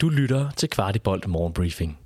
[0.00, 1.98] Du lytter til Kvartibolt Morgenbriefing.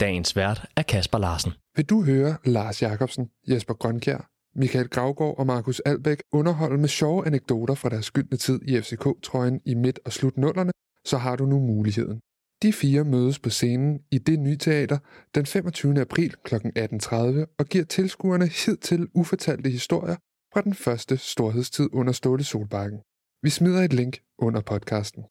[0.00, 1.52] Dagens vært er Kasper Larsen.
[1.76, 7.26] Vil du høre Lars Jakobsen, Jesper Grønkjær, Michael Gravgaard og Markus Albæk underholde med sjove
[7.26, 10.72] anekdoter fra deres skyldne tid i FCK-trøjen i midt- og slutnullerne,
[11.04, 12.20] så har du nu muligheden.
[12.62, 14.98] De fire mødes på scenen i det nye teater
[15.34, 16.00] den 25.
[16.00, 16.54] april kl.
[16.54, 20.16] 18.30 og giver tilskuerne hidtil ufortalte historier
[20.54, 22.98] fra den første storhedstid under Ståle Solbakken.
[23.42, 25.24] Vi smider et link under podcasten.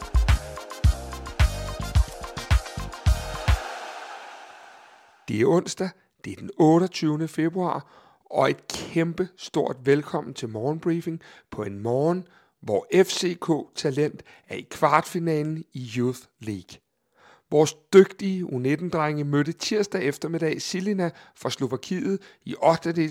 [5.29, 5.89] Det er onsdag,
[6.25, 7.27] det er den 28.
[7.27, 7.87] februar,
[8.25, 12.27] og et kæmpe stort velkommen til morgenbriefing på en morgen,
[12.61, 16.79] hvor FCK Talent er i kvartfinalen i Youth League.
[17.51, 23.05] Vores dygtige U19-drenge mødte tirsdag eftermiddag Silina fra Slovakiet i 8.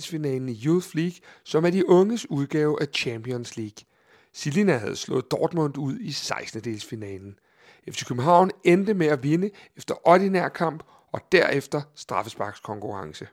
[0.53, 3.85] i Youth League, som er de unges udgave af Champions League.
[4.33, 6.61] Silina havde slået Dortmund ud i 16.
[6.61, 7.35] -delsfinalen.
[7.93, 13.27] FC København endte med at vinde efter ordinær kamp og derefter straffesparkskonkurrence.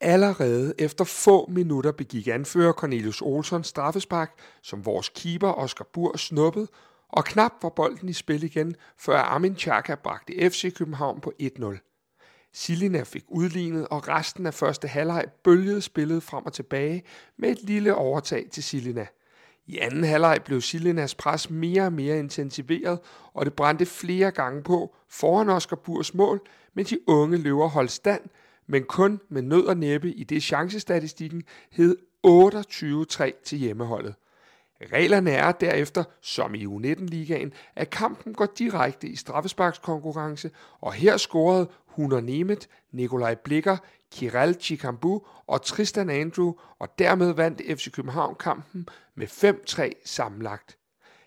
[0.00, 4.32] Allerede efter få minutter begik anfører Cornelius Olsson straffespark,
[4.62, 6.68] som vores keeper Oscar Bur snuppede,
[7.08, 11.78] og knap var bolden i spil igen, før Armin Chaka bragte FC København på 1-0.
[12.54, 17.02] Silina fik udlignet, og resten af første halvleg bølgede spillet frem og tilbage
[17.38, 19.06] med et lille overtag til Silina.
[19.66, 22.98] I anden halvleg blev Silinas pres mere og mere intensiveret,
[23.34, 26.40] og det brændte flere gange på foran Oscar Burs mål,
[26.74, 28.22] men de unge løver holdt stand,
[28.66, 31.96] men kun med nød og næppe i det chancestatistikken hed
[32.26, 34.14] 28-3 til hjemmeholdet.
[34.92, 41.68] Reglerne er derefter, som i U19-ligaen, at kampen går direkte i straffesparkskonkurrence, og her scorede
[41.86, 43.76] Hunter Nemeth, Nikolaj Blikker,
[44.12, 50.78] Kiral Chikambu og Tristan Andrew, og dermed vandt FC København kampen med 5-3 sammenlagt.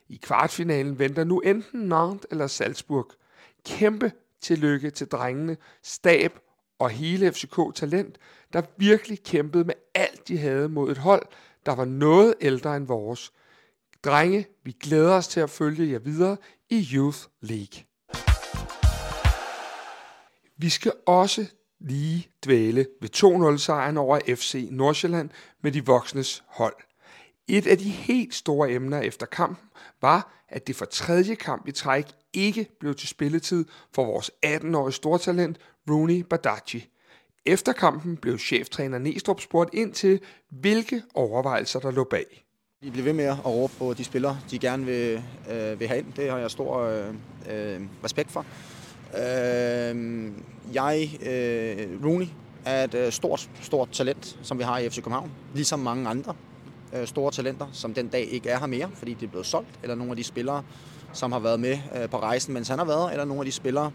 [0.09, 3.11] I kvartfinalen venter nu enten Nantes eller Salzburg.
[3.65, 4.11] Kæmpe
[4.41, 6.39] tillykke til drengene, stab
[6.79, 8.17] og hele FCK Talent,
[8.53, 11.25] der virkelig kæmpede med alt de havde mod et hold,
[11.65, 13.33] der var noget ældre end vores.
[14.05, 16.37] Drenge, vi glæder os til at følge jer videre
[16.69, 17.83] i Youth League.
[20.57, 21.45] Vi skal også
[21.79, 25.29] lige dvæle ved 2-0-sejren over FC Nordsjælland
[25.63, 26.75] med de voksnes hold.
[27.47, 29.69] Et af de helt store emner efter kampen
[30.01, 34.93] var, at det for tredje kamp i træk ikke blev til spilletid for vores 18-årige
[34.93, 35.57] stortalent
[35.89, 36.89] Rooney Badaji.
[37.45, 40.19] Efter kampen blev cheftræner Næstrup spurgt ind til,
[40.51, 42.44] hvilke overvejelser der lå bag.
[42.85, 45.99] De bliver ved med at råbe på de spillere, de gerne vil, øh, vil have
[45.99, 46.13] ind.
[46.15, 47.07] Det har jeg stor øh,
[47.49, 48.45] øh respekt for.
[49.17, 50.31] Øh,
[50.73, 52.25] jeg, øh, Rooney,
[52.65, 55.31] er et øh, stort, stort talent, som vi har i FC København.
[55.53, 56.33] Ligesom mange andre
[56.93, 59.79] øh, store talenter, som den dag ikke er her mere, fordi det er blevet solgt.
[59.83, 60.63] Eller nogle af de spillere,
[61.13, 63.11] som har været med øh, på rejsen, mens han har været.
[63.11, 63.91] Eller nogle af de spillere,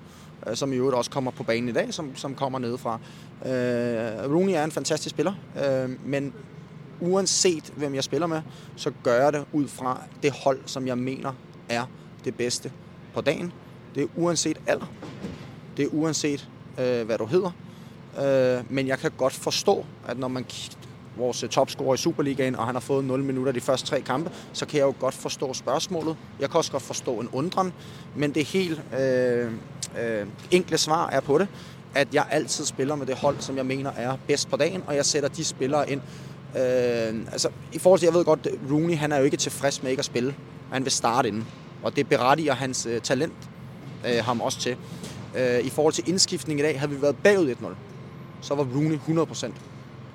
[0.46, 2.98] øh, som i øvrigt også kommer på banen i dag, som, som kommer nedefra.
[3.46, 5.32] Øh, Rooney er en fantastisk spiller,
[5.64, 6.34] øh, men
[7.00, 8.42] uanset hvem jeg spiller med,
[8.76, 11.32] så gør jeg det ud fra det hold, som jeg mener
[11.68, 11.84] er
[12.24, 12.72] det bedste
[13.14, 13.52] på dagen.
[13.94, 14.86] Det er uanset alder.
[15.76, 17.50] Det er uanset, øh, hvad du hedder.
[18.18, 20.44] Øh, men jeg kan godt forstå, at når man
[21.16, 24.66] vores topscorer i Superligaen, og han har fået 0 minutter de første tre kampe, så
[24.66, 26.16] kan jeg jo godt forstå spørgsmålet.
[26.40, 27.72] Jeg kan også godt forstå en undren,
[28.16, 29.52] men det helt øh,
[30.00, 31.48] øh, enkle svar er på det,
[31.94, 34.96] at jeg altid spiller med det hold, som jeg mener er bedst på dagen, og
[34.96, 36.00] jeg sætter de spillere ind.
[36.56, 39.90] Øh, altså, i forhold til, jeg ved godt, Rooney, han er jo ikke tilfreds med
[39.90, 40.34] ikke at spille.
[40.72, 41.46] Han vil starte inden,
[41.82, 43.50] og det berettiger hans øh, talent
[44.06, 44.76] øh, ham også til.
[45.36, 47.66] Øh, I forhold til indskiftning i dag, havde vi været bagud 1-0,
[48.40, 49.52] så var Rooney 100%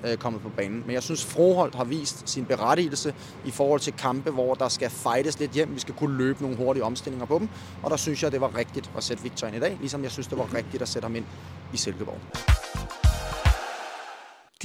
[0.04, 0.82] øh, kommet på banen.
[0.86, 3.14] Men jeg synes, Froholt har vist sin berettigelse
[3.44, 5.74] i forhold til kampe, hvor der skal fightes lidt hjem.
[5.74, 7.48] Vi skal kunne løbe nogle hurtige omstillinger på dem.
[7.82, 10.10] Og der synes jeg, det var rigtigt at sætte Victor ind i dag, ligesom jeg
[10.10, 11.24] synes, det var rigtigt at sætte ham ind
[11.72, 12.55] i Silkeborg.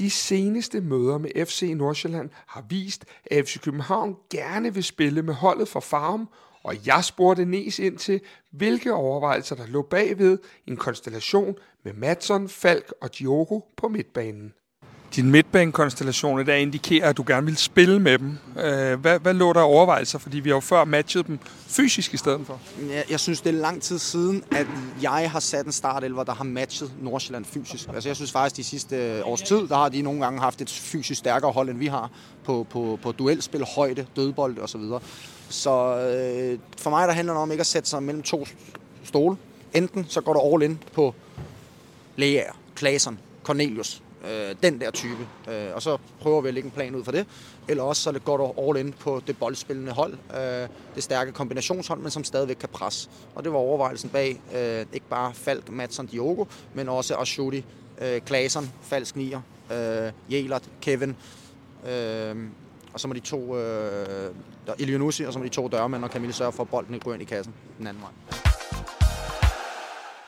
[0.02, 5.34] De seneste møder med FC Nordsjælland har vist, at FC København gerne vil spille med
[5.34, 6.30] holdet fra Farum,
[6.64, 12.50] og jeg spurgte Nes ind til, hvilke overvejelser der lå bagved en konstellation med Matson,
[12.50, 14.54] Falk og Diogo på midtbanen.
[15.16, 18.38] Din midtbanekonstellation i dag indikerer, at du gerne vil spille med dem.
[18.60, 20.20] Øh, hvad, hvad lå der overvejelser?
[20.20, 22.60] Fordi vi har jo før matchet dem fysisk i stedet for.
[22.90, 24.68] Jeg, jeg synes, det er lang tid siden, at
[25.02, 27.90] jeg har sat en startelver, der har matchet Nordsjælland fysisk.
[27.94, 30.62] Altså, jeg synes faktisk, de sidste øh, års tid, der har de nogle gange haft
[30.62, 32.12] et fysisk stærkere hold, end vi har
[32.44, 34.68] på, på, på duelspil, højde, dødbold osv.
[34.68, 35.00] Så, videre.
[35.50, 38.48] så øh, for mig der handler det om ikke at sætte sig mellem to
[39.04, 39.38] stole.
[39.74, 41.16] Enten så går du all in på
[42.16, 42.44] Lea,
[42.78, 45.28] Claesson, Cornelius, øh, den der type.
[45.50, 47.28] Øh, og så prøver vi at lægge en plan ud for det.
[47.68, 50.14] Eller også så går du all in på det boldspillende hold.
[50.14, 53.10] Øh, det stærke kombinationshold, men som stadigvæk kan presse.
[53.36, 57.66] Og det var overvejelsen bag øh, ikke bare Falk, Madsen, Diogo, men også Ashudi,
[58.02, 59.42] øh, Klasen, falsk nier,
[59.72, 61.16] øh, Jelert, Kevin.
[61.90, 62.36] Øh,
[62.94, 64.36] og så må de to, øh,
[64.80, 67.14] Ilionussi, og så må de to dørmænd og Camille sørge for, at bolden ikke går
[67.14, 68.12] ind i kassen den anden vej.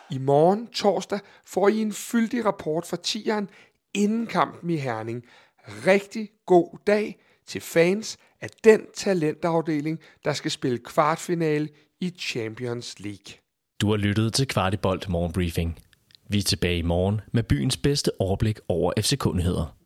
[0.09, 3.49] I morgen torsdag får I en fyldig rapport fra tieren
[3.93, 5.23] inden kampen i Herning.
[5.67, 11.69] Rigtig god dag til fans af den talentafdeling, der skal spille kvartfinale
[12.01, 13.33] i Champions League.
[13.81, 15.79] Du har lyttet til Kvartibolt Morgenbriefing.
[16.29, 19.82] Vi er tilbage i morgen med byens bedste overblik over FC-kundigheder.